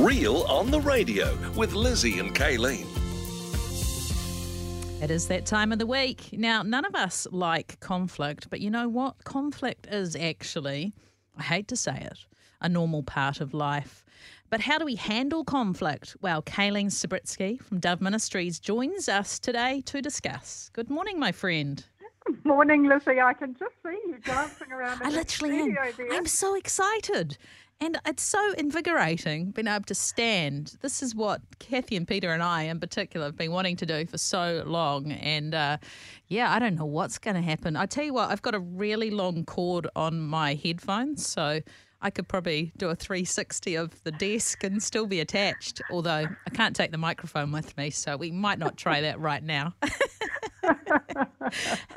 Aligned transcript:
Real 0.00 0.44
on 0.44 0.70
the 0.70 0.80
Radio 0.80 1.36
with 1.54 1.74
Lizzie 1.74 2.18
and 2.18 2.34
Kaylene. 2.34 2.86
It 5.02 5.10
is 5.10 5.28
that 5.28 5.44
time 5.44 5.70
of 5.70 5.78
the 5.78 5.86
week. 5.86 6.30
Now, 6.32 6.62
none 6.62 6.86
of 6.86 6.94
us 6.94 7.26
like 7.30 7.78
conflict, 7.80 8.48
but 8.48 8.60
you 8.60 8.70
know 8.70 8.88
what? 8.88 9.22
Conflict 9.24 9.86
is 9.90 10.16
actually, 10.16 10.94
I 11.36 11.42
hate 11.42 11.68
to 11.68 11.76
say 11.76 12.08
it, 12.10 12.24
a 12.62 12.70
normal 12.70 13.02
part 13.02 13.42
of 13.42 13.52
life. 13.52 14.02
But 14.48 14.60
how 14.62 14.78
do 14.78 14.86
we 14.86 14.94
handle 14.94 15.44
conflict? 15.44 16.16
Well, 16.22 16.40
Kaylene 16.42 16.86
Sabritsky 16.86 17.60
from 17.60 17.78
Dove 17.78 18.00
Ministries 18.00 18.58
joins 18.58 19.10
us 19.10 19.38
today 19.38 19.82
to 19.86 20.00
discuss. 20.00 20.70
Good 20.72 20.88
morning, 20.88 21.18
my 21.18 21.32
friend. 21.32 21.84
Morning, 22.44 22.88
Lizzie. 22.88 23.20
I 23.20 23.34
can 23.34 23.54
just 23.58 23.74
see 23.84 23.98
you 24.06 24.16
dancing 24.24 24.72
around. 24.72 25.02
In 25.02 25.08
I 25.08 25.10
literally 25.10 25.60
am. 25.60 25.74
there. 25.74 26.12
I'm 26.12 26.26
so 26.26 26.54
excited. 26.54 27.36
And 27.82 27.98
it's 28.06 28.22
so 28.22 28.52
invigorating 28.52 29.50
being 29.50 29.66
able 29.66 29.86
to 29.86 29.94
stand. 29.96 30.76
This 30.82 31.02
is 31.02 31.16
what 31.16 31.40
Kathy 31.58 31.96
and 31.96 32.06
Peter 32.06 32.30
and 32.30 32.40
I, 32.40 32.62
in 32.62 32.78
particular, 32.78 33.26
have 33.26 33.36
been 33.36 33.50
wanting 33.50 33.74
to 33.78 33.84
do 33.84 34.06
for 34.06 34.18
so 34.18 34.62
long. 34.64 35.10
And 35.10 35.52
uh, 35.52 35.78
yeah, 36.28 36.52
I 36.52 36.60
don't 36.60 36.76
know 36.76 36.84
what's 36.84 37.18
going 37.18 37.34
to 37.34 37.42
happen. 37.42 37.74
I 37.74 37.86
tell 37.86 38.04
you 38.04 38.14
what, 38.14 38.30
I've 38.30 38.40
got 38.40 38.54
a 38.54 38.60
really 38.60 39.10
long 39.10 39.44
cord 39.44 39.88
on 39.96 40.20
my 40.20 40.54
headphones, 40.54 41.26
so 41.26 41.58
I 42.00 42.10
could 42.10 42.28
probably 42.28 42.70
do 42.76 42.88
a 42.88 42.94
360 42.94 43.74
of 43.74 44.00
the 44.04 44.12
desk 44.12 44.62
and 44.62 44.80
still 44.80 45.08
be 45.08 45.18
attached. 45.18 45.82
Although 45.90 46.28
I 46.46 46.50
can't 46.54 46.76
take 46.76 46.92
the 46.92 46.98
microphone 46.98 47.50
with 47.50 47.76
me, 47.76 47.90
so 47.90 48.16
we 48.16 48.30
might 48.30 48.60
not 48.60 48.76
try 48.76 49.00
that 49.00 49.18
right 49.18 49.42
now. 49.42 49.74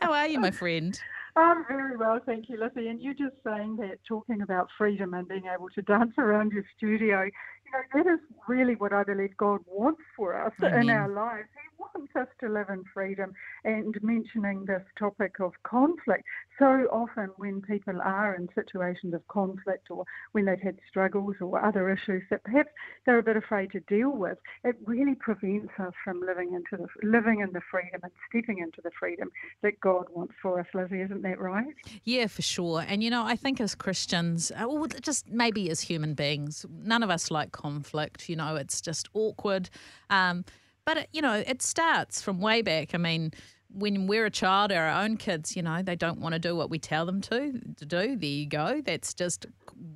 How 0.01 0.13
are 0.13 0.25
you, 0.25 0.39
my 0.39 0.49
friend? 0.49 0.99
I'm 1.37 1.65
very 1.67 1.97
well, 1.97 2.19
thank 2.25 2.47
you, 2.47 2.57
Lizzie. 2.57 2.87
And 2.87 3.01
you 3.01 3.13
just 3.13 3.35
saying 3.43 3.75
that, 3.77 3.97
talking 4.07 4.41
about 4.41 4.69
freedom 4.77 5.13
and 5.13 5.27
being 5.27 5.43
able 5.53 5.69
to 5.75 5.81
dance 5.81 6.13
around 6.17 6.51
your 6.51 6.63
studio, 6.77 7.23
you 7.23 7.71
know, 7.73 8.03
that 8.03 8.09
is 8.09 8.19
really 8.47 8.75
what 8.75 8.93
I 8.93 9.03
believe 9.03 9.35
God 9.37 9.59
wants 9.67 10.01
for 10.15 10.41
us 10.41 10.53
in 10.61 10.69
mm-hmm. 10.69 10.89
our 10.89 11.09
lives. 11.09 11.49
He 11.53 11.74
us 12.15 12.27
to 12.39 12.49
live 12.49 12.69
in 12.69 12.83
freedom. 12.93 13.33
And 13.63 13.95
mentioning 14.01 14.65
this 14.65 14.83
topic 14.97 15.39
of 15.39 15.51
conflict, 15.63 16.23
so 16.57 16.87
often 16.91 17.29
when 17.37 17.61
people 17.61 17.99
are 18.01 18.35
in 18.35 18.49
situations 18.55 19.13
of 19.13 19.27
conflict 19.27 19.89
or 19.89 20.05
when 20.31 20.45
they've 20.45 20.59
had 20.59 20.77
struggles 20.87 21.35
or 21.41 21.63
other 21.63 21.89
issues 21.89 22.23
that 22.29 22.43
perhaps 22.43 22.69
they're 23.05 23.19
a 23.19 23.23
bit 23.23 23.37
afraid 23.37 23.71
to 23.71 23.79
deal 23.81 24.11
with, 24.11 24.37
it 24.63 24.75
really 24.85 25.15
prevents 25.15 25.71
us 25.79 25.93
from 26.03 26.21
living 26.21 26.53
into 26.53 26.83
the 26.83 27.07
living 27.07 27.41
in 27.41 27.51
the 27.51 27.61
freedom 27.69 27.99
and 28.03 28.11
stepping 28.29 28.59
into 28.59 28.81
the 28.83 28.91
freedom 28.97 29.31
that 29.61 29.79
God 29.79 30.05
wants 30.11 30.33
for 30.41 30.59
us, 30.59 30.67
Lizzie. 30.73 31.01
Isn't 31.01 31.23
that 31.23 31.39
right? 31.39 31.75
Yeah, 32.03 32.27
for 32.27 32.41
sure. 32.41 32.85
And 32.87 33.03
you 33.03 33.09
know, 33.09 33.25
I 33.25 33.35
think 33.35 33.59
as 33.59 33.75
Christians, 33.75 34.51
uh, 34.51 34.65
or 34.65 34.87
just 34.87 35.29
maybe 35.29 35.69
as 35.69 35.81
human 35.81 36.13
beings, 36.13 36.65
none 36.69 37.03
of 37.03 37.09
us 37.09 37.31
like 37.31 37.51
conflict. 37.51 38.29
You 38.29 38.35
know, 38.35 38.55
it's 38.55 38.81
just 38.81 39.09
awkward. 39.13 39.69
Um, 40.09 40.45
but 40.85 41.07
you 41.11 41.21
know, 41.21 41.43
it 41.45 41.61
starts 41.61 42.21
from 42.21 42.39
way 42.39 42.61
back. 42.61 42.93
I 42.93 42.97
mean, 42.97 43.31
when 43.69 44.07
we're 44.07 44.25
a 44.25 44.31
child, 44.31 44.71
our 44.71 44.89
own 44.89 45.17
kids, 45.17 45.55
you 45.55 45.61
know, 45.61 45.81
they 45.81 45.95
don't 45.95 46.19
want 46.19 46.33
to 46.33 46.39
do 46.39 46.55
what 46.55 46.69
we 46.69 46.79
tell 46.79 47.05
them 47.05 47.21
to 47.21 47.59
to 47.77 47.85
do. 47.85 48.15
There 48.15 48.29
you 48.29 48.47
go. 48.47 48.81
That's 48.83 49.13
just 49.13 49.45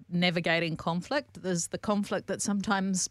navigating 0.10 0.76
conflict. 0.76 1.42
There's 1.42 1.68
the 1.68 1.78
conflict 1.78 2.28
that 2.28 2.42
sometimes 2.42 3.10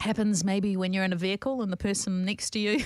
happens 0.00 0.44
maybe 0.44 0.76
when 0.76 0.92
you're 0.92 1.04
in 1.04 1.12
a 1.12 1.16
vehicle 1.16 1.62
and 1.62 1.72
the 1.72 1.76
person 1.76 2.24
next 2.24 2.50
to 2.50 2.58
you 2.58 2.84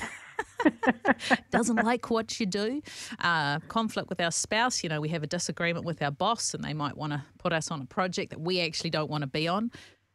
doesn't 1.51 1.77
like 1.77 2.11
what 2.11 2.39
you 2.39 2.47
do. 2.47 2.81
Uh, 3.19 3.59
conflict 3.69 4.09
with 4.09 4.21
our 4.21 4.31
spouse, 4.31 4.83
you 4.83 4.89
know, 4.89 5.01
we 5.01 5.09
have 5.09 5.23
a 5.23 5.27
disagreement 5.27 5.84
with 5.84 6.01
our 6.03 6.11
boss 6.11 6.55
and 6.55 6.62
they 6.62 6.75
might 6.75 6.97
want 6.97 7.12
to 7.12 7.23
put 7.39 7.53
us 7.53 7.71
on 7.71 7.81
a 7.81 7.84
project 7.84 8.31
that 8.31 8.41
we 8.41 8.61
actually 8.61 8.91
don't 8.91 9.11
want 9.11 9.23
to 9.23 9.27
be 9.27 9.48
on. 9.48 9.71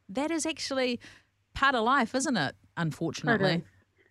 That 0.10 0.32
is 0.32 0.46
actually 0.46 1.00
part 1.54 1.76
of 1.76 1.84
life, 1.84 2.16
isn't 2.16 2.38
it? 2.38 2.56
Unfortunately. 2.78 3.64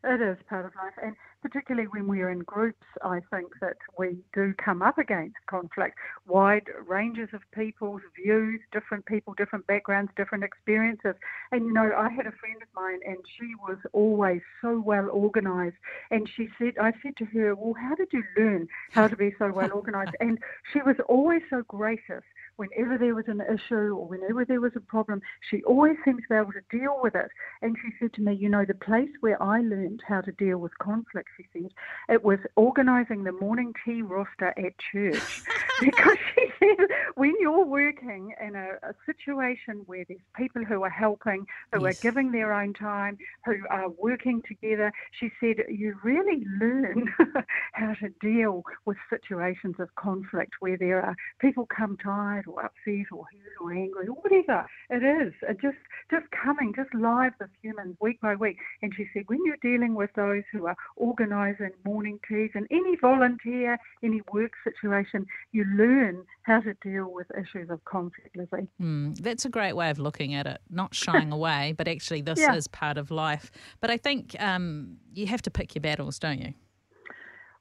It 0.06 0.20
is 0.20 0.36
part 0.50 0.66
of 0.66 0.72
life, 0.76 0.92
and 1.02 1.16
particularly 1.40 1.88
when 1.88 2.06
we're 2.06 2.28
in 2.28 2.40
groups, 2.40 2.84
I 3.02 3.20
think 3.30 3.58
that 3.62 3.78
we 3.98 4.18
do 4.34 4.52
come 4.62 4.82
up 4.82 4.98
against 4.98 5.36
conflict. 5.46 5.96
Wide 6.26 6.68
ranges 6.86 7.30
of 7.32 7.40
people's 7.52 8.02
views, 8.14 8.60
different 8.70 9.06
people, 9.06 9.32
different 9.32 9.66
backgrounds, 9.66 10.12
different 10.14 10.44
experiences. 10.44 11.14
And 11.52 11.64
you 11.64 11.72
know, 11.72 11.90
I 11.96 12.10
had 12.10 12.26
a 12.26 12.32
friend 12.32 12.60
of 12.60 12.68
mine, 12.76 13.00
and 13.06 13.16
she 13.38 13.54
was 13.66 13.78
always 13.94 14.42
so 14.60 14.78
well 14.78 15.08
organised. 15.08 15.76
And 16.10 16.28
she 16.28 16.50
said, 16.58 16.74
I 16.78 16.92
said 17.02 17.16
to 17.16 17.24
her, 17.24 17.54
"Well, 17.54 17.72
how 17.72 17.94
did 17.94 18.08
you 18.12 18.24
learn 18.36 18.68
how 18.90 19.08
to 19.08 19.16
be 19.16 19.34
so 19.38 19.50
well 19.50 19.72
organised?" 19.72 20.16
and 20.20 20.38
she 20.70 20.82
was 20.82 20.96
always 21.08 21.42
so 21.48 21.62
gracious 21.62 22.24
whenever 22.56 22.98
there 22.98 23.14
was 23.14 23.24
an 23.28 23.40
issue 23.42 23.96
or 23.96 24.06
whenever 24.06 24.44
there 24.44 24.60
was 24.60 24.72
a 24.76 24.80
problem, 24.80 25.20
she 25.50 25.62
always 25.64 25.96
seemed 26.04 26.22
to 26.22 26.28
be 26.28 26.34
able 26.34 26.52
to 26.52 26.78
deal 26.78 26.98
with 27.02 27.14
it. 27.14 27.30
And 27.62 27.76
she 27.82 27.92
said 27.98 28.12
to 28.14 28.22
me, 28.22 28.34
You 28.34 28.48
know, 28.48 28.64
the 28.64 28.74
place 28.74 29.10
where 29.20 29.40
I 29.42 29.60
learned 29.60 30.02
how 30.06 30.20
to 30.20 30.32
deal 30.32 30.58
with 30.58 30.76
conflict, 30.78 31.28
she 31.36 31.46
said, 31.52 31.70
it 32.08 32.24
was 32.24 32.38
organising 32.56 33.24
the 33.24 33.32
morning 33.32 33.72
tea 33.84 34.02
roster 34.02 34.48
at 34.48 34.72
church. 34.92 35.22
because 35.80 36.16
she 36.34 36.46
said, 36.58 36.86
when 37.16 37.34
you're 37.40 37.64
working 37.64 38.32
in 38.40 38.54
a, 38.54 38.74
a 38.82 38.94
situation 39.06 39.82
where 39.86 40.04
there's 40.08 40.20
people 40.36 40.64
who 40.64 40.82
are 40.82 40.90
helping, 40.90 41.44
who 41.72 41.84
Yes. 41.84 41.94
are 41.96 41.98
giving 42.02 42.32
their 42.32 42.52
own 42.52 42.72
time, 42.72 43.16
who 43.44 43.56
are 43.70 43.88
working 43.90 44.42
together, 44.46 44.92
she 45.18 45.30
said, 45.40 45.56
you 45.68 45.94
really 46.02 46.44
learn 46.60 47.12
how 47.72 47.94
to 47.94 48.08
deal 48.20 48.62
with 48.84 48.96
situations 49.10 49.76
of 49.78 49.94
conflict 49.96 50.52
where 50.60 50.76
there 50.76 51.02
are 51.02 51.16
people 51.40 51.66
come 51.66 51.96
tired 51.96 52.43
or 52.46 52.64
upset 52.64 53.06
or 53.12 53.24
hurt 53.32 53.60
or 53.60 53.72
angry 53.72 54.06
or 54.08 54.14
whatever 54.14 54.66
it 54.90 55.02
is. 55.02 55.32
It 55.42 55.60
just 55.60 55.76
just 56.10 56.26
coming, 56.30 56.72
just 56.74 56.92
live 56.94 57.32
with 57.40 57.50
humans 57.62 57.96
week 58.00 58.20
by 58.20 58.34
week. 58.34 58.58
And 58.82 58.92
she 58.96 59.06
said, 59.12 59.24
when 59.26 59.38
you're 59.44 59.56
dealing 59.62 59.94
with 59.94 60.10
those 60.14 60.42
who 60.52 60.66
are 60.66 60.76
organising 60.96 61.70
morning 61.84 62.18
teas 62.28 62.50
and 62.54 62.66
any 62.70 62.96
volunteer, 62.96 63.78
any 64.02 64.22
work 64.32 64.52
situation, 64.62 65.26
you 65.52 65.64
learn 65.64 66.24
how 66.42 66.60
to 66.60 66.74
deal 66.82 67.10
with 67.12 67.26
issues 67.38 67.70
of 67.70 67.84
conflict, 67.84 68.36
Lizzie. 68.36 68.68
Mm, 68.80 69.16
that's 69.18 69.44
a 69.44 69.48
great 69.48 69.74
way 69.74 69.90
of 69.90 69.98
looking 69.98 70.34
at 70.34 70.46
it, 70.46 70.60
not 70.70 70.94
shying 70.94 71.32
away, 71.38 71.74
but 71.76 71.88
actually, 71.88 72.20
this 72.20 72.40
Yeah. 72.40 72.54
is 72.54 72.68
part 72.68 72.98
of 72.98 73.10
life. 73.10 73.50
But 73.80 73.90
I 73.90 73.96
think 73.96 74.36
um, 74.40 74.98
you 75.14 75.26
have 75.26 75.42
to 75.42 75.50
pick 75.50 75.74
your 75.74 75.80
battles, 75.82 76.18
don't 76.18 76.40
you? 76.40 76.54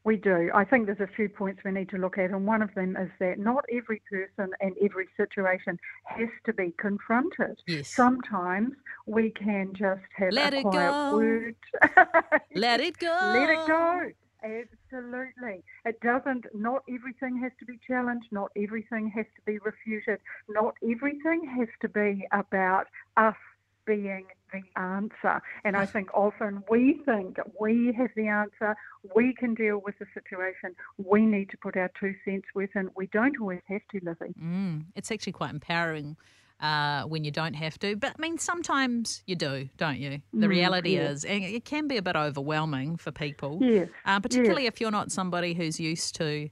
We 0.06 0.18
do. 0.18 0.52
I 0.54 0.66
think 0.66 0.86
there's 0.88 1.00
a 1.00 1.08
few 1.16 1.30
points 1.30 1.62
we 1.64 1.72
need 1.72 1.90
to 1.90 1.98
look 1.98 2.18
at, 2.18 2.32
and 2.32 2.46
one 2.46 2.62
of 2.62 2.74
them 2.76 2.98
is 2.98 3.10
that 3.20 3.40
not 3.40 3.64
every 3.72 4.02
person 4.10 4.52
and 4.60 4.76
every 4.84 5.08
situation 5.16 5.80
has 6.06 6.28
to 6.46 6.54
be 6.54 6.74
confronted. 6.78 7.58
Yes. 7.68 7.88
Sometimes 7.88 8.74
we 9.06 9.32
can 9.32 9.72
just 9.74 10.02
have 10.16 10.34
Let 10.34 10.54
a 10.54 10.58
it 10.58 10.64
quiet 10.64 10.92
go. 10.92 11.16
word. 11.18 11.56
Let 12.56 12.82
it 12.82 12.98
go. 12.98 13.18
Let 13.34 13.50
it 13.50 13.68
go. 13.68 14.12
Absolutely. 14.44 15.64
It 15.86 16.02
doesn't, 16.02 16.48
not 16.54 16.84
everything 16.94 17.38
has 17.42 17.54
to 17.60 17.66
be 17.66 17.80
challenged, 17.88 18.28
not 18.32 18.52
everything 18.58 19.10
has 19.16 19.26
to 19.38 19.42
be 19.46 19.58
refuted, 19.60 20.20
not 20.50 20.76
everything 20.84 21.48
has 21.58 21.70
to 21.82 21.88
be 21.88 22.28
about 22.34 22.88
us 23.16 23.36
being 23.86 24.26
the 24.54 24.80
answer. 24.80 25.42
And 25.64 25.76
I 25.76 25.86
think 25.86 26.14
often 26.14 26.64
we 26.70 27.02
think 27.06 27.38
we 27.60 27.94
have 27.98 28.12
the 28.16 28.28
answer, 28.28 28.76
we 29.16 29.34
can 29.34 29.54
deal 29.54 29.82
with 29.84 29.96
the 30.00 30.06
situation, 30.14 30.76
we 30.98 31.26
need 31.26 31.50
to 31.50 31.58
put 31.58 31.76
our 31.76 31.92
two 32.00 32.14
cents 32.24 32.46
worth 32.56 32.70
in. 32.76 32.90
We 32.96 33.08
don't 33.08 33.36
always 33.42 33.62
have 33.68 33.82
to, 33.92 34.00
Lizzie. 34.04 34.34
Mm, 34.42 34.86
it's 34.96 35.12
actually 35.12 35.34
quite 35.34 35.52
empowering 35.52 36.16
uh, 36.60 37.04
when 37.04 37.24
you 37.24 37.32
don't 37.32 37.56
have 37.56 37.78
to. 37.80 37.96
But 37.96 38.14
I 38.18 38.22
mean, 38.22 38.38
sometimes 38.38 39.24
you 39.26 39.36
do, 39.36 39.70
don't 39.78 39.98
you? 39.98 40.22
The 40.34 40.48
Mm, 40.48 40.50
reality 40.50 40.96
yeah. 40.96 41.10
is, 41.10 41.26
and 41.26 41.44
it 41.44 41.66
can 41.66 41.88
be 41.88 41.98
a 41.98 42.02
bit 42.02 42.16
overwhelming 42.16 42.98
for 42.98 43.12
people, 43.12 43.60
Yes. 43.62 43.90
uh, 44.06 44.20
particularly 44.20 44.68
if 44.68 44.80
you're 44.80 44.92
not 44.92 45.12
somebody 45.12 45.54
who's 45.54 45.80
used 45.80 46.16
to 46.16 46.50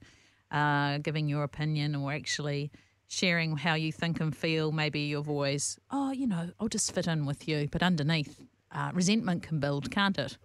uh, 0.52 0.98
giving 0.98 1.30
your 1.30 1.44
opinion 1.44 1.96
or 1.96 2.12
actually 2.12 2.72
sharing 3.12 3.58
how 3.58 3.74
you 3.74 3.92
think 3.92 4.22
and 4.22 4.36
feel. 4.36 4.72
Maybe 4.72 5.02
you've 5.02 5.30
always, 5.30 5.78
oh, 5.92 6.12
you 6.12 6.26
know, 6.26 6.50
I'll 6.60 6.70
just 6.70 6.94
fit 6.94 7.08
in 7.08 7.26
with 7.26 7.48
you. 7.48 7.68
But 7.70 7.84
underneath, 7.84 8.40
uh, 8.72 8.92
resentment 8.94 9.44
can 9.44 9.60
build, 9.60 9.92
can't 9.92 10.18
it? 10.18 10.38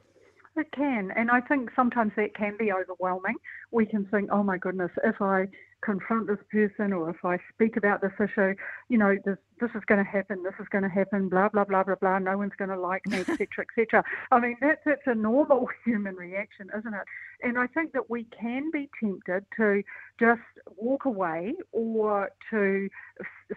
It 0.56 0.72
can, 0.72 1.12
and 1.14 1.30
I 1.30 1.42
think 1.42 1.70
sometimes 1.76 2.12
that 2.16 2.34
can 2.34 2.56
be 2.58 2.72
overwhelming. 2.72 3.36
We 3.70 3.84
can 3.86 4.06
think, 4.06 4.30
oh 4.32 4.42
my 4.42 4.56
goodness, 4.56 4.90
if 5.04 5.20
I 5.20 5.48
confront 5.82 6.26
this 6.26 6.38
person 6.50 6.92
or 6.92 7.10
if 7.10 7.24
I 7.24 7.38
speak 7.52 7.76
about 7.76 8.00
this 8.00 8.12
issue, 8.20 8.54
you 8.88 8.98
know, 8.98 9.16
this 9.24 9.36
this 9.60 9.70
is 9.74 9.82
going 9.86 10.04
to 10.04 10.10
happen, 10.10 10.42
this 10.42 10.54
is 10.60 10.66
going 10.70 10.82
to 10.82 10.90
happen, 10.90 11.28
blah 11.28 11.48
blah 11.48 11.64
blah 11.64 11.82
blah 11.82 11.94
blah. 11.94 12.18
No 12.18 12.38
one's 12.38 12.52
going 12.58 12.70
to 12.70 12.78
like 12.78 13.06
me, 13.06 13.18
etc. 13.20 13.46
etc. 13.60 14.04
I 14.30 14.40
mean, 14.40 14.56
that's 14.60 14.80
that's 14.84 15.06
a 15.06 15.14
normal 15.14 15.68
human 15.84 16.16
reaction, 16.16 16.68
isn't 16.76 16.94
it? 16.94 17.04
And 17.42 17.58
I 17.58 17.66
think 17.68 17.92
that 17.92 18.10
we 18.10 18.26
can 18.38 18.70
be 18.70 18.88
tempted 19.00 19.44
to 19.56 19.82
just 20.18 20.40
walk 20.76 21.04
away 21.04 21.54
or 21.72 22.30
to 22.50 22.88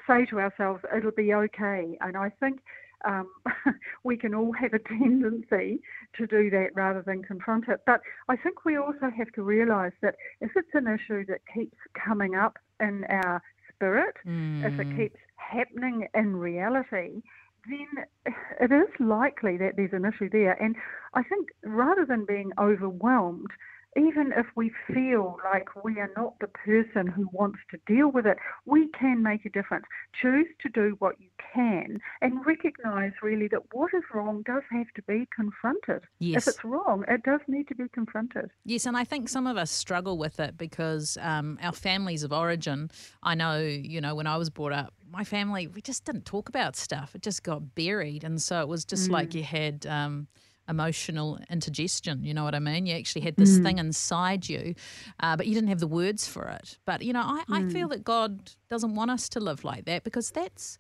say 0.08 0.26
to 0.28 0.40
ourselves, 0.40 0.84
it'll 0.96 1.12
be 1.12 1.34
okay. 1.34 1.98
And 2.02 2.18
I 2.18 2.30
think 2.40 2.60
um, 3.06 3.30
we 4.04 4.18
can 4.18 4.34
all 4.34 4.52
have 4.54 4.74
a 4.74 4.80
tendency 4.80 5.80
to 6.18 6.28
do 6.28 6.50
that 6.52 6.70
rather 6.76 7.02
than 7.02 7.24
confront 7.24 7.68
it. 7.68 7.80
But 7.86 8.02
I 8.28 8.36
think 8.36 8.66
we 8.66 8.78
also 8.78 9.10
have 9.16 9.32
to 9.36 9.44
realise 9.44 9.94
that 10.02 10.16
if 10.42 10.52
it's 10.56 10.74
an 10.74 10.88
issue 10.88 11.26
that 11.28 11.42
keeps 11.54 11.78
coming 12.04 12.36
up 12.36 12.58
in 12.80 13.06
our 13.10 13.42
spirit, 13.74 14.16
if 14.62 14.78
it 14.80 14.88
Mm. 14.90 14.96
keeps 14.96 15.20
happening 15.36 16.08
in 16.14 16.36
reality, 16.36 17.22
then 17.70 18.06
it 18.60 18.72
is 18.72 18.90
likely 19.00 19.58
that 19.58 19.76
there's 19.76 19.94
an 19.94 20.06
issue 20.06 20.30
there. 20.30 20.62
And 20.62 20.76
I 21.14 21.24
think 21.24 21.50
rather 21.64 22.06
than 22.06 22.26
being 22.26 22.52
overwhelmed, 22.60 23.52
even 23.98 24.32
if 24.36 24.46
we 24.56 24.72
feel 24.88 25.38
like 25.44 25.84
we 25.84 26.00
are 26.00 26.12
not 26.16 26.38
the 26.40 26.48
person 26.48 27.08
who 27.08 27.28
wants 27.32 27.60
to 27.72 27.80
deal 27.88 28.10
with 28.12 28.26
it, 28.26 28.38
we 28.66 28.88
can 28.90 29.24
make 29.24 29.46
a 29.46 29.50
difference. 29.50 29.86
Choose 30.22 30.48
to 30.62 30.70
do 30.70 30.96
what 31.00 31.20
you 31.20 31.30
can 31.54 32.00
and 32.22 32.46
recognize 32.46 33.14
really 33.24 33.48
that 33.48 33.74
what 33.74 33.92
is 33.94 34.04
wrong 34.14 34.44
does 34.44 34.64
have 34.72 34.88
to 34.96 35.02
be 35.04 35.28
confronted. 35.36 36.04
Yes. 36.20 36.48
If 36.48 36.56
it's 36.56 36.64
wrong, 36.64 37.04
it 37.08 37.24
does 37.24 37.42
need 37.48 37.68
to 37.70 37.76
be 37.76 37.88
confronted. 37.90 38.52
Yes, 38.64 38.86
and 38.86 38.96
I 38.96 39.04
think 39.04 39.28
some 39.28 39.48
of 39.48 39.58
us 39.58 39.72
struggle 39.72 40.18
with 40.18 40.40
it 40.40 40.58
because 40.58 41.18
um, 41.22 41.58
our 41.64 41.72
families 41.74 42.24
of 42.24 42.32
origin, 42.32 42.92
I 43.24 43.34
know, 43.36 43.60
you 43.60 44.02
know, 44.02 44.14
when 44.14 44.28
I 44.28 44.38
was 44.38 44.50
brought 44.50 44.74
up, 44.74 44.94
my 45.12 45.24
family, 45.24 45.68
we 45.68 45.82
just 45.82 46.06
didn't 46.06 46.26
talk 46.26 46.50
about 46.50 46.76
stuff. 46.76 47.16
It 47.16 47.24
just 47.24 47.42
got 47.42 47.74
buried. 47.74 48.24
And 48.24 48.40
so 48.40 48.62
it 48.62 48.68
was 48.68 48.86
just 48.86 49.10
mm. 49.10 49.14
like 49.14 49.34
you 49.34 49.44
had. 49.44 49.86
Um, 49.88 50.28
emotional 50.70 51.40
indigestion. 51.50 52.24
You 52.24 52.34
know 52.34 52.44
what 52.44 52.56
I 52.56 52.60
mean? 52.60 52.86
You 52.86 52.96
actually 52.96 53.22
had 53.22 53.36
this 53.36 53.58
mm. 53.58 53.64
thing 53.64 53.78
inside 53.80 54.48
you, 54.48 54.76
uh, 55.20 55.36
but 55.36 55.48
you 55.48 55.54
didn't 55.54 55.70
have 55.70 55.80
the 55.80 55.88
words 55.88 56.28
for 56.28 56.48
it. 56.48 56.78
But, 56.86 57.02
you 57.02 57.14
know, 57.14 57.24
I, 57.24 57.44
mm. 57.50 57.70
I 57.70 57.70
feel 57.70 57.88
that 57.90 58.04
God 58.04 58.52
doesn't 58.70 58.96
want 58.96 59.12
us 59.12 59.28
to 59.30 59.40
live 59.40 59.64
like 59.64 59.86
that 59.86 60.04
because 60.04 60.32
that's 60.32 60.78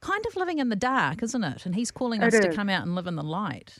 kind 0.00 0.24
of 0.26 0.36
living 0.36 0.58
in 0.58 0.68
the 0.68 0.76
dark, 0.76 1.22
isn't 1.22 1.44
it? 1.44 1.66
And 1.66 1.74
He's 1.74 1.90
calling 1.90 2.22
us 2.22 2.38
to 2.38 2.52
come 2.52 2.68
out 2.68 2.82
and 2.82 2.94
live 2.94 3.06
in 3.06 3.16
the 3.16 3.22
light. 3.22 3.76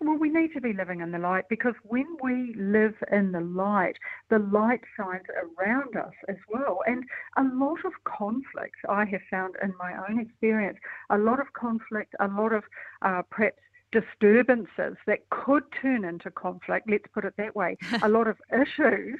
Well, 0.00 0.16
we 0.16 0.30
need 0.30 0.52
to 0.54 0.60
be 0.60 0.72
living 0.72 1.00
in 1.00 1.10
the 1.10 1.18
light 1.18 1.48
because 1.50 1.74
when 1.82 2.06
we 2.22 2.54
live 2.56 2.94
in 3.10 3.32
the 3.32 3.40
light, 3.40 3.96
the 4.30 4.38
light 4.38 4.80
shines 4.96 5.24
around 5.58 5.96
us 5.96 6.12
as 6.28 6.36
well. 6.48 6.78
And 6.86 7.02
a 7.36 7.42
lot 7.42 7.84
of 7.84 7.92
conflict, 8.04 8.76
I 8.88 9.04
have 9.06 9.22
found 9.28 9.56
in 9.60 9.74
my 9.76 9.94
own 10.08 10.20
experience, 10.20 10.78
a 11.10 11.18
lot 11.18 11.40
of 11.40 11.52
conflict, 11.54 12.14
a 12.20 12.28
lot 12.28 12.52
of 12.52 12.62
uh, 13.02 13.22
perhaps 13.28 13.58
disturbances 13.92 14.96
that 15.06 15.28
could 15.30 15.64
turn 15.80 16.04
into 16.04 16.30
conflict, 16.30 16.88
let's 16.90 17.06
put 17.12 17.24
it 17.24 17.34
that 17.38 17.54
way, 17.56 17.76
a 18.02 18.08
lot 18.08 18.26
of 18.26 18.36
issues 18.52 19.18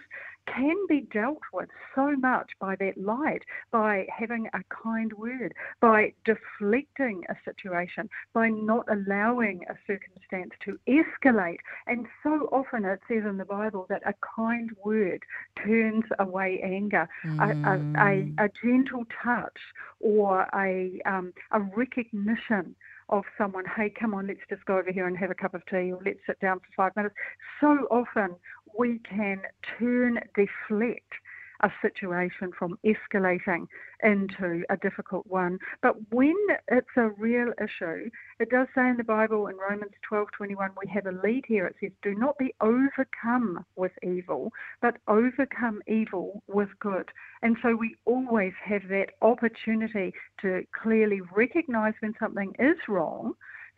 can 0.55 0.77
be 0.89 1.03
dealt 1.13 1.43
with 1.53 1.69
so 1.95 2.17
much 2.17 2.53
by 2.61 2.77
that 2.77 2.97
light, 2.97 3.43
by 3.71 4.07
having 4.17 4.49
a 4.55 4.61
kind 4.71 5.13
word, 5.15 5.55
by 5.81 6.13
deflecting 6.25 7.23
a 7.29 7.35
situation, 7.45 8.09
by 8.33 8.49
not 8.49 8.87
allowing 8.91 9.61
a 9.69 9.75
circumstance 9.87 10.53
to 10.65 10.79
escalate. 10.89 11.59
And 11.87 12.07
so 12.23 12.49
often 12.51 12.85
it 12.85 13.01
says 13.09 13.25
in 13.29 13.37
the 13.37 13.45
Bible 13.45 13.87
that 13.89 14.03
a 14.07 14.15
kind 14.37 14.71
word 14.85 15.23
turns 15.63 16.05
away 16.19 16.61
anger, 16.63 17.09
mm. 17.25 17.39
a, 17.39 17.71
a, 17.71 18.45
a, 18.45 18.49
mm. 18.49 18.51
gentle 18.63 19.05
touch 19.23 19.59
or 20.01 20.49
a, 20.55 21.01
um, 21.05 21.33
a 21.53 21.61
recognition 21.61 22.75
of 23.09 23.25
someone, 23.37 23.65
hey, 23.77 23.91
come 23.91 24.15
on, 24.15 24.27
let's 24.27 24.41
just 24.49 24.65
go 24.65 24.79
over 24.79 24.93
here 24.93 25.07
and 25.07 25.17
have 25.17 25.31
a 25.31 25.35
cup 25.35 25.55
of 25.55 25.65
tea 25.67 25.93
or 25.93 26.01
let's 26.05 26.19
sit 26.27 26.41
down 26.41 26.59
for 26.59 26.67
five 26.77 26.97
minutes. 26.97 27.15
So 27.61 27.87
often 27.91 28.37
we 28.79 29.01
can 29.09 29.43
turn, 29.79 30.21
deflect 30.35 31.13
a 31.61 31.71
situation 31.83 32.53
from 32.57 32.79
escalating 32.85 33.67
into 34.03 34.65
a 34.71 34.77
difficult 34.77 35.27
one. 35.27 35.59
But 35.83 35.97
when 36.11 36.37
it's 36.69 36.97
a 36.97 37.11
real 37.11 37.53
issue, 37.61 38.11
it 38.39 38.51
does 38.51 38.69
say 38.75 38.89
in 38.89 38.97
the 38.97 39.05
Bible 39.05 39.49
in 39.49 39.57
Romans 39.57 39.93
12:21 40.09 40.71
we 40.81 40.89
have 40.89 41.07
a 41.07 41.13
lead 41.13 41.45
here. 41.47 41.67
It 41.67 41.77
says, 41.81 41.93
"Do 42.03 42.15
not 42.15 42.39
be 42.39 42.55
overcome 42.61 43.65
with 43.77 43.93
evil, 44.03 44.53
but 44.81 44.99
overcome 45.09 45.83
evil 45.87 46.43
with 46.47 46.79
good." 46.79 47.11
And 47.43 47.57
so 47.63 47.75
we 47.75 47.97
always 48.05 48.55
have 48.63 48.87
that 48.89 49.15
opportunity 49.23 50.15
to 50.41 50.67
clearly 50.73 51.21
recognize 51.21 51.95
when 52.01 52.15
something 52.19 52.55
is 52.59 52.89
wrong 52.89 53.35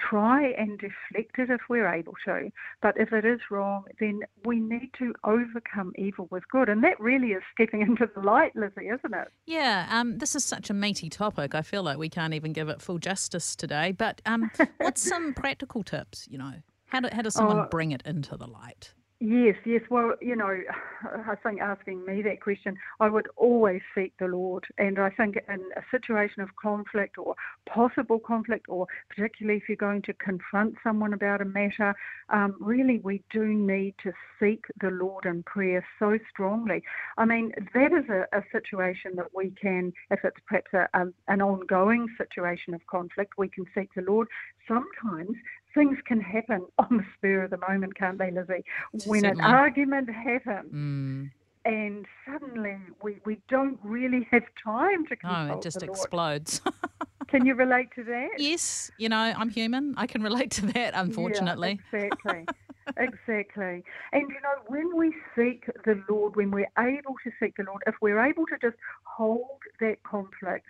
try 0.09 0.53
and 0.53 0.79
deflect 0.79 1.39
it 1.39 1.51
if 1.51 1.61
we're 1.69 1.93
able 1.93 2.15
to. 2.25 2.51
But 2.83 2.99
if 2.99 3.13
it 3.13 3.25
is 3.25 3.41
wrong, 3.51 3.85
then 3.99 4.21
we 4.45 4.61
need 4.61 4.91
to 4.99 5.15
overcome 5.25 5.93
evil 5.97 6.29
with 6.31 6.43
good. 6.51 6.69
And 6.69 6.83
that 6.85 6.99
really 7.01 7.29
is 7.29 7.43
stepping 7.55 7.83
into 7.89 8.09
the 8.15 8.21
light, 8.21 8.55
Lizzie, 8.55 8.89
isn't 8.89 9.15
it? 9.15 9.29
Yeah, 9.47 9.87
um, 9.91 10.19
this 10.19 10.35
is 10.35 10.45
such 10.45 10.71
a 10.71 10.75
meaty 10.75 11.09
topic. 11.09 11.55
I 11.55 11.63
feel 11.63 11.83
like 11.83 11.99
we 11.99 12.09
can't 12.09 12.35
even 12.35 12.53
give 12.53 12.69
it 12.69 12.81
full 12.81 12.99
justice 12.99 13.55
today. 13.57 13.93
But 13.93 14.21
um, 14.27 14.51
what's 14.79 15.03
some 15.09 15.35
practical 15.35 15.83
tips, 15.83 16.27
you 16.31 16.39
know? 16.39 16.55
How, 16.87 17.01
do, 17.01 17.09
how 17.13 17.23
does 17.23 17.35
someone 17.35 17.59
oh, 17.59 17.69
bring 17.71 17.93
it 17.93 18.03
into 18.05 18.37
the 18.37 18.49
light? 18.49 18.93
Yes, 19.23 19.57
yes. 19.67 19.83
Well, 19.91 20.15
you 20.23 20.35
know, 20.35 20.49
I 21.05 21.35
think 21.43 21.61
asking 21.61 22.07
me 22.07 22.23
that 22.23 22.41
question, 22.41 22.77
I 23.01 23.11
would 23.11 23.29
always 23.37 23.83
seek 23.95 24.15
the 24.19 24.27
Lord. 24.29 24.65
And 24.79 24.99
I 24.99 25.11
think 25.11 25.37
in 25.47 25.61
a 25.77 25.83
situation 25.91 26.41
of 26.43 26.49
conflict 26.57 27.19
or 27.19 27.35
possible 27.69 28.19
conflict, 28.19 28.67
or 28.71 28.87
particularly 29.11 29.59
if 29.59 29.69
you're 29.69 29.77
going 29.77 30.01
to 30.03 30.15
confront 30.15 30.77
someone 30.83 31.13
about 31.13 31.43
a 31.43 31.45
matter, 31.45 31.95
um, 32.31 32.57
really 32.61 32.99
we 33.05 33.23
do 33.31 33.45
need 33.45 33.95
to 34.03 34.13
seek 34.41 34.65
the 34.81 34.91
Lord 34.91 35.27
in 35.27 35.43
prayer 35.43 35.85
so 35.99 36.19
strongly. 36.31 36.83
I 37.19 37.27
mean, 37.27 37.53
that 37.75 37.93
is 37.93 38.09
a, 38.09 38.25
a 38.37 38.43
situation 38.51 39.17
that 39.17 39.27
we 39.35 39.51
can, 39.61 39.93
if 40.11 40.21
it's 40.25 40.39
perhaps 40.47 40.73
a, 40.73 40.89
a, 40.99 41.09
an 41.29 41.43
ongoing 41.43 42.07
situation 42.17 42.73
of 42.73 42.81
conflict, 42.87 43.35
we 43.37 43.49
can 43.51 43.67
seek 43.75 43.91
the 43.95 44.03
Lord. 44.03 44.29
Sometimes 44.67 45.37
things 45.75 45.99
can 46.07 46.21
happen 46.21 46.67
on 46.79 46.99
the 46.99 47.05
spur 47.17 47.45
of 47.45 47.51
the 47.51 47.59
moment, 47.69 47.97
can't 47.97 48.19
they, 48.19 48.31
Lizzie? 48.31 48.65
When 49.07 49.23
Certainly. 49.23 49.45
an 49.45 49.51
argument 49.51 50.11
happens. 50.11 50.73
Mm. 50.73 51.31
And 51.67 52.07
suddenly 52.27 52.79
we, 53.03 53.21
we 53.27 53.39
don't 53.49 53.79
really 53.83 54.27
have 54.31 54.45
time 54.65 55.07
to 55.09 55.17
consult 55.17 55.49
No, 55.49 55.55
it 55.57 55.63
just 55.63 55.83
explodes. 55.83 56.63
can 57.29 57.45
you 57.45 57.55
relate 57.55 57.89
to 57.95 58.05
that? 58.05 58.29
Yes, 58.39 58.91
you 58.99 59.09
know, 59.09 59.35
I'm 59.37 59.51
human. 59.51 59.95
I 59.97 60.07
can 60.07 60.23
relate 60.23 60.51
to 60.53 60.67
that, 60.67 60.95
unfortunately. 60.95 61.79
Yeah, 61.93 62.01
exactly. 62.01 62.47
exactly. 62.97 63.85
And 64.13 64.29
you 64.29 64.41
know, 64.43 64.57
when 64.67 64.97
we 64.97 65.15
seek 65.37 65.67
the 65.85 66.03
Lord, 66.09 66.37
when 66.37 66.51
we're 66.51 66.71
able 66.79 67.15
to 67.25 67.31
seek 67.39 67.57
the 67.57 67.65
Lord, 67.65 67.83
if 67.87 67.95
we're 68.01 68.25
able 68.25 68.47
to 68.47 68.57
just 68.61 68.77
hold 69.05 69.61
that 69.81 70.03
conflict, 70.03 70.67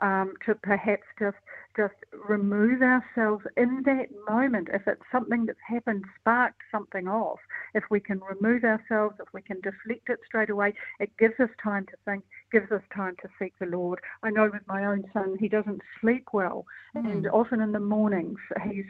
um, 0.00 0.34
to 0.46 0.54
perhaps 0.54 1.04
just 1.18 1.36
just 1.76 1.94
remove 2.28 2.82
ourselves 2.82 3.44
in 3.56 3.82
that 3.84 4.06
moment. 4.28 4.68
If 4.72 4.86
it's 4.86 5.02
something 5.10 5.44
that's 5.46 5.58
happened, 5.66 6.04
sparked 6.20 6.60
something 6.70 7.08
off, 7.08 7.40
if 7.74 7.82
we 7.90 7.98
can 7.98 8.20
remove 8.20 8.62
ourselves, 8.62 9.16
if 9.20 9.26
we 9.32 9.42
can 9.42 9.60
deflect 9.60 10.08
it 10.08 10.20
straight 10.24 10.50
away, 10.50 10.74
it 11.00 11.10
gives 11.18 11.34
us 11.40 11.50
time 11.62 11.86
to 11.86 11.96
think, 12.04 12.22
gives 12.52 12.70
us 12.70 12.82
time 12.94 13.16
to 13.22 13.28
seek 13.40 13.54
the 13.58 13.66
Lord. 13.66 13.98
I 14.22 14.30
know 14.30 14.50
with 14.52 14.62
my 14.68 14.84
own 14.84 15.04
son, 15.12 15.36
he 15.40 15.48
doesn't 15.48 15.82
sleep 16.00 16.28
well, 16.32 16.64
mm. 16.96 17.10
and 17.10 17.26
often 17.26 17.60
in 17.60 17.72
the 17.72 17.80
mornings 17.80 18.38
he's 18.70 18.84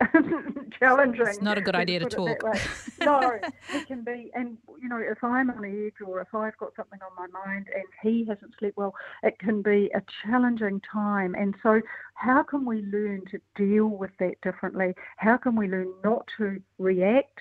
challenging. 0.78 1.26
It's 1.26 1.40
not 1.40 1.58
a 1.58 1.60
good 1.60 1.74
idea 1.74 2.00
to 2.00 2.06
talk. 2.06 2.42
no, 3.00 3.38
it 3.72 3.86
can 3.86 4.02
be. 4.02 4.30
And, 4.34 4.58
you 4.80 4.88
know, 4.88 4.98
if 4.98 5.22
I'm 5.22 5.50
on 5.50 5.62
the 5.62 5.86
edge 5.86 6.06
or 6.06 6.20
if 6.20 6.34
I've 6.34 6.56
got 6.58 6.74
something 6.76 6.98
on 7.02 7.14
my 7.16 7.46
mind 7.46 7.68
and 7.74 7.84
he 8.02 8.24
hasn't 8.28 8.54
slept 8.58 8.76
well, 8.76 8.94
it 9.22 9.38
can 9.38 9.62
be 9.62 9.90
a 9.94 10.02
challenging 10.22 10.80
time. 10.80 11.34
And 11.34 11.54
so, 11.62 11.80
how 12.14 12.42
can 12.42 12.64
we 12.64 12.82
learn 12.82 13.22
to 13.30 13.38
deal 13.56 13.86
with 13.86 14.10
that 14.18 14.40
differently? 14.42 14.94
How 15.16 15.36
can 15.36 15.56
we 15.56 15.68
learn 15.68 15.92
not 16.02 16.26
to 16.38 16.60
react? 16.78 17.38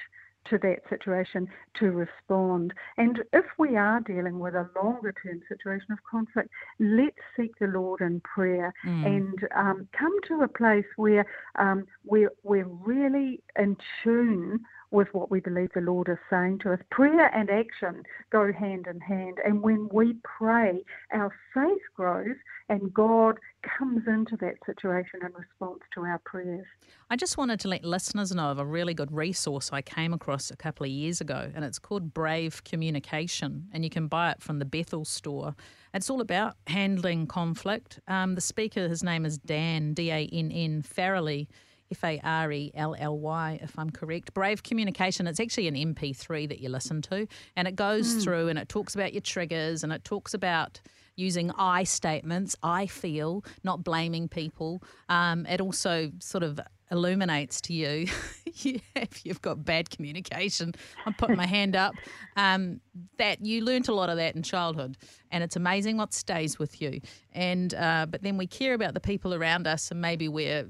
To 0.50 0.58
that 0.60 0.80
situation 0.90 1.48
to 1.80 1.92
respond. 1.92 2.74
And 2.98 3.20
if 3.32 3.46
we 3.58 3.76
are 3.76 4.02
dealing 4.02 4.40
with 4.40 4.56
a 4.56 4.70
longer 4.76 5.14
term 5.24 5.42
situation 5.48 5.92
of 5.92 6.00
conflict, 6.10 6.50
let's 6.80 7.16
seek 7.38 7.52
the 7.60 7.68
Lord 7.68 8.02
in 8.02 8.22
prayer 8.22 8.74
mm. 8.86 9.06
and 9.06 9.48
um, 9.56 9.88
come 9.98 10.16
to 10.28 10.42
a 10.42 10.48
place 10.48 10.86
where 10.96 11.26
um, 11.56 11.86
we're, 12.06 12.32
we're 12.44 12.68
really 12.68 13.42
in 13.58 13.78
tune 14.04 14.64
with 14.94 15.08
what 15.12 15.32
we 15.32 15.40
believe 15.40 15.72
the 15.74 15.82
Lord 15.82 16.08
is 16.08 16.20
saying 16.30 16.60
to 16.60 16.72
us. 16.72 16.80
Prayer 16.92 17.36
and 17.36 17.50
action 17.50 18.04
go 18.32 18.54
hand 18.54 18.86
in 18.88 19.02
hand. 19.02 19.40
And 19.44 19.62
when 19.62 19.90
we 19.92 20.16
pray, 20.24 20.86
our 21.12 21.34
faith 21.54 21.82
grows 21.96 22.36
and 22.70 22.94
God 22.94 23.40
comes 23.78 24.04
into 24.08 24.38
that 24.38 24.56
situation 24.66 25.22
in 25.22 25.34
response 25.34 25.80
to 25.96 26.02
our 26.02 26.20
prayers. 26.20 26.66
I 27.10 27.16
just 27.16 27.38
wanted 27.38 27.60
to 27.62 27.68
let 27.68 27.84
listeners 27.84 28.34
know 28.34 28.52
of 28.52 28.60
a 28.60 28.66
really 28.66 28.94
good 28.94 29.12
resource 29.12 29.72
I 29.74 29.82
came 29.82 30.14
across 30.14 30.52
a 30.52 30.56
couple 30.56 30.86
of 30.86 30.92
years 30.92 31.20
ago, 31.20 31.52
and 31.54 31.66
it's 31.66 31.80
called 31.80 32.14
Brave 32.14 32.64
Communication, 32.64 33.68
and 33.74 33.84
you 33.84 33.90
can 33.90 34.08
buy 34.08 34.32
it 34.32 34.42
from 34.42 34.60
the 34.60 34.66
Bethel 34.66 35.06
store. 35.06 35.56
It's 35.94 36.10
all 36.10 36.22
about 36.22 36.56
handling 36.68 37.28
conflict. 37.28 38.00
Um, 38.08 38.36
the 38.36 38.42
speaker, 38.42 38.88
his 38.88 39.04
name 39.04 39.26
is 39.26 39.38
Dan, 39.38 39.94
D 39.94 40.12
A 40.12 40.30
N 40.32 40.52
N 40.52 40.84
Farrelly 40.84 41.48
F 41.94 42.04
A 42.04 42.20
R 42.24 42.52
E 42.52 42.72
L 42.74 42.96
L 42.98 43.18
Y, 43.20 43.60
if 43.62 43.78
I'm 43.78 43.90
correct. 43.92 44.34
Brave 44.34 44.64
Communication, 44.64 45.28
it's 45.28 45.40
actually 45.40 45.68
an 45.68 45.76
MP3 45.76 46.50
that 46.50 46.60
you 46.60 46.70
listen 46.70 47.02
to, 47.04 47.28
and 47.56 47.68
it 47.68 47.76
goes 47.76 48.16
mm. 48.16 48.24
through 48.24 48.48
and 48.48 48.58
it 48.58 48.68
talks 48.68 48.96
about 48.96 49.14
your 49.14 49.22
triggers 49.22 49.84
and 49.84 49.94
it 49.94 50.04
talks 50.04 50.34
about 50.34 50.82
using 51.16 51.52
I 51.52 51.84
statements, 51.84 52.56
I 52.64 52.88
feel, 52.88 53.46
not 53.64 53.84
blaming 53.84 54.28
people. 54.28 54.82
Um, 55.10 55.46
it 55.46 55.62
also 55.62 56.12
sort 56.20 56.44
of 56.44 56.60
illuminates 56.92 57.60
to 57.62 57.74
you 57.74 58.08
if 58.46 59.26
you've 59.26 59.42
got 59.42 59.64
bad 59.64 59.90
communication. 59.90 60.74
I'm 61.06 61.14
putting 61.14 61.36
my 61.36 61.46
hand 61.60 61.76
up. 61.76 61.94
Um, 62.36 62.82
that 63.18 63.46
you 63.46 63.64
learnt 63.64 63.88
a 63.88 63.94
lot 63.94 64.10
of 64.10 64.18
that 64.18 64.36
in 64.36 64.44
childhood, 64.44 64.98
and 65.32 65.44
it's 65.44 65.56
amazing 65.56 65.98
what 65.98 66.14
stays 66.14 66.58
with 66.58 66.82
you. 66.82 67.02
And 67.32 67.74
uh, 67.74 68.08
but 68.10 68.24
then 68.24 68.38
we 68.38 68.48
care 68.48 68.74
about 68.74 68.94
the 68.94 69.00
people 69.00 69.34
around 69.34 69.68
us, 69.68 69.92
and 69.92 70.02
maybe 70.02 70.28
we're 70.28 70.68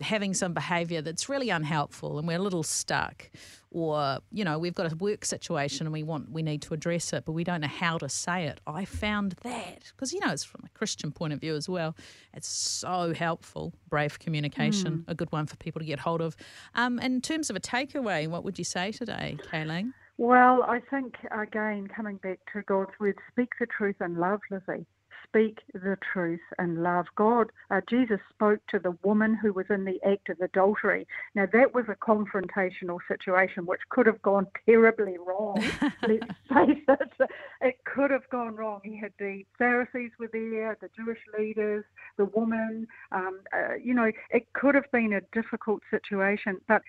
having 0.00 0.34
some 0.34 0.52
behaviour 0.52 1.02
that's 1.02 1.28
really 1.28 1.50
unhelpful 1.50 2.18
and 2.18 2.26
we're 2.26 2.38
a 2.38 2.42
little 2.42 2.62
stuck 2.62 3.30
or 3.70 4.18
you 4.30 4.44
know 4.44 4.58
we've 4.58 4.74
got 4.74 4.90
a 4.90 4.96
work 4.96 5.24
situation 5.24 5.86
and 5.86 5.92
we 5.92 6.02
want 6.02 6.30
we 6.30 6.42
need 6.42 6.62
to 6.62 6.74
address 6.74 7.12
it 7.12 7.24
but 7.24 7.32
we 7.32 7.44
don't 7.44 7.60
know 7.60 7.68
how 7.68 7.98
to 7.98 8.08
say 8.08 8.46
it. 8.46 8.60
I 8.66 8.84
found 8.84 9.32
that 9.42 9.92
because 9.94 10.12
you 10.12 10.20
know 10.20 10.30
it's 10.30 10.44
from 10.44 10.62
a 10.64 10.68
christian 10.78 11.12
point 11.12 11.32
of 11.32 11.40
view 11.40 11.54
as 11.54 11.68
well 11.68 11.94
it's 12.34 12.48
so 12.48 13.12
helpful 13.14 13.72
brave 13.88 14.18
communication 14.18 14.98
mm. 14.98 15.04
a 15.08 15.14
good 15.14 15.30
one 15.32 15.46
for 15.46 15.56
people 15.56 15.80
to 15.80 15.86
get 15.86 15.98
hold 15.98 16.20
of. 16.20 16.36
Um, 16.74 16.98
in 16.98 17.20
terms 17.20 17.50
of 17.50 17.56
a 17.56 17.60
takeaway 17.60 18.28
what 18.28 18.44
would 18.44 18.58
you 18.58 18.64
say 18.64 18.92
today 18.92 19.36
kaylene? 19.52 19.92
Well 20.18 20.62
i 20.64 20.80
think 20.90 21.14
again 21.30 21.88
coming 21.88 22.16
back 22.16 22.40
to 22.52 22.62
god's 22.62 22.92
word 23.00 23.18
speak 23.30 23.50
the 23.60 23.66
truth 23.66 23.96
and 24.00 24.18
love 24.18 24.40
lizzie 24.50 24.86
speak 25.32 25.60
the 25.72 25.96
truth 26.12 26.40
and 26.58 26.82
love. 26.82 27.06
God, 27.16 27.50
uh, 27.70 27.80
Jesus 27.88 28.18
spoke 28.30 28.60
to 28.68 28.78
the 28.78 28.96
woman 29.02 29.34
who 29.34 29.52
was 29.52 29.66
in 29.70 29.84
the 29.84 29.98
act 30.06 30.28
of 30.28 30.40
adultery. 30.40 31.06
Now, 31.34 31.46
that 31.52 31.74
was 31.74 31.86
a 31.88 31.94
confrontational 31.94 32.98
situation 33.08 33.64
which 33.64 33.80
could 33.88 34.06
have 34.06 34.20
gone 34.22 34.46
terribly 34.66 35.16
wrong. 35.18 35.56
Let's 36.06 36.26
face 36.52 36.84
it, 36.88 37.30
it 37.62 37.76
could 37.84 38.10
have 38.10 38.28
gone 38.30 38.56
wrong. 38.56 38.80
He 38.84 38.98
had 38.98 39.12
the 39.18 39.44
Pharisees 39.56 40.10
were 40.18 40.30
there, 40.32 40.76
the 40.80 40.90
Jewish 40.94 41.20
leaders, 41.38 41.84
the 42.18 42.26
woman. 42.26 42.86
Um, 43.10 43.40
uh, 43.54 43.74
you 43.82 43.94
know, 43.94 44.10
it 44.30 44.52
could 44.52 44.74
have 44.74 44.90
been 44.92 45.14
a 45.14 45.20
difficult 45.32 45.80
situation, 45.90 46.58
but 46.68 46.82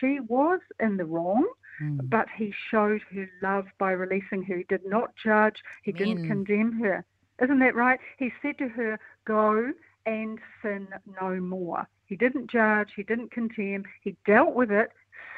she 0.00 0.20
was 0.20 0.60
in 0.80 0.96
the 0.96 1.04
wrong. 1.04 1.46
Hmm. 1.78 1.98
But 2.04 2.26
he 2.36 2.52
showed 2.70 3.00
her 3.14 3.28
love 3.42 3.66
by 3.78 3.92
releasing 3.92 4.42
her. 4.44 4.58
He 4.58 4.64
did 4.68 4.84
not 4.84 5.14
judge. 5.22 5.56
He 5.82 5.92
Amen. 5.92 6.16
didn't 6.16 6.26
condemn 6.26 6.72
her. 6.80 7.04
Isn't 7.42 7.58
that 7.60 7.74
right? 7.74 7.98
He 8.18 8.30
said 8.42 8.58
to 8.58 8.68
her, 8.68 8.98
Go 9.26 9.72
and 10.06 10.38
sin 10.62 10.88
no 11.20 11.40
more. 11.40 11.86
He 12.06 12.16
didn't 12.16 12.50
judge, 12.50 12.90
he 12.96 13.02
didn't 13.02 13.30
condemn, 13.30 13.84
he 14.02 14.16
dealt 14.26 14.54
with 14.54 14.70
it, 14.70 14.90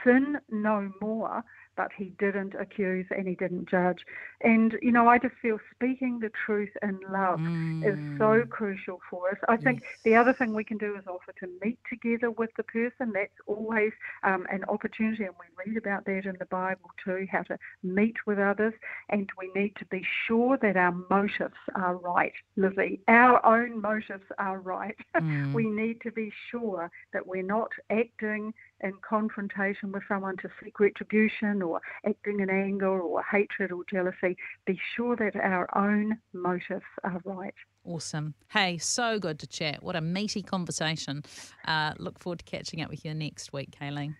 sin 0.04 0.38
no 0.50 0.92
more 1.00 1.44
but 1.76 1.90
he 1.96 2.12
didn't 2.18 2.54
accuse 2.54 3.06
and 3.10 3.26
he 3.26 3.34
didn't 3.34 3.68
judge. 3.68 3.98
And, 4.42 4.76
you 4.82 4.92
know, 4.92 5.08
I 5.08 5.18
just 5.18 5.34
feel 5.40 5.58
speaking 5.74 6.18
the 6.20 6.30
truth 6.46 6.70
in 6.82 6.98
love 7.10 7.38
mm. 7.38 7.84
is 7.86 7.98
so 8.18 8.42
mm. 8.42 8.48
crucial 8.48 9.00
for 9.08 9.30
us. 9.30 9.38
I 9.48 9.54
yes. 9.54 9.62
think 9.62 9.82
the 10.04 10.16
other 10.16 10.32
thing 10.32 10.54
we 10.54 10.64
can 10.64 10.78
do 10.78 10.96
is 10.96 11.04
offer 11.06 11.32
to 11.40 11.48
meet 11.64 11.78
together 11.88 12.30
with 12.30 12.50
the 12.56 12.62
person. 12.64 13.12
That's 13.12 13.32
always 13.46 13.92
um, 14.22 14.46
an 14.50 14.64
opportunity, 14.68 15.24
and 15.24 15.34
we 15.38 15.64
read 15.64 15.76
about 15.76 16.04
that 16.06 16.26
in 16.26 16.36
the 16.38 16.46
Bible 16.46 16.90
too, 17.04 17.26
how 17.30 17.42
to 17.42 17.58
meet 17.82 18.16
with 18.26 18.38
others. 18.38 18.74
And 19.08 19.28
we 19.38 19.50
need 19.54 19.76
to 19.76 19.84
be 19.86 20.04
sure 20.26 20.58
that 20.60 20.76
our 20.76 20.94
motives 21.10 21.54
are 21.74 21.96
right, 21.96 22.32
Lizzie. 22.56 23.00
Our 23.08 23.44
own 23.44 23.80
motives 23.80 24.24
are 24.38 24.60
right. 24.60 24.96
Mm. 25.22 25.52
we 25.52 25.66
need 25.66 26.00
to 26.00 26.10
be 26.10 26.32
sure 26.50 26.90
that 27.12 27.24
we're 27.24 27.44
not 27.44 27.70
acting 27.90 28.52
in 28.80 28.92
confrontation 29.08 29.92
with 29.92 30.02
someone 30.08 30.36
to 30.38 30.50
seek 30.62 30.80
retribution 30.80 31.62
or 31.72 31.80
acting 32.06 32.40
in 32.40 32.50
anger 32.50 33.00
or 33.00 33.22
hatred 33.22 33.72
or 33.72 33.82
jealousy, 33.90 34.36
be 34.66 34.78
sure 34.96 35.16
that 35.16 35.36
our 35.36 35.68
own 35.76 36.18
motives 36.32 36.84
are 37.04 37.20
right. 37.24 37.54
Awesome. 37.84 38.34
Hey, 38.48 38.78
so 38.78 39.18
good 39.18 39.38
to 39.40 39.46
chat. 39.46 39.82
What 39.82 39.96
a 39.96 40.00
meaty 40.00 40.42
conversation. 40.42 41.24
Uh, 41.66 41.94
look 41.98 42.18
forward 42.20 42.38
to 42.40 42.44
catching 42.44 42.80
up 42.80 42.90
with 42.90 43.04
you 43.04 43.12
next 43.14 43.52
week, 43.52 43.70
Kaylene. 43.78 44.14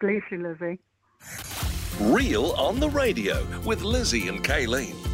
Bless 0.00 0.22
you, 0.30 0.42
Lizzie. 0.42 0.78
Real 2.00 2.52
on 2.52 2.78
the 2.80 2.88
radio 2.90 3.44
with 3.64 3.82
Lizzie 3.82 4.28
and 4.28 4.44
Kaylene. 4.44 5.07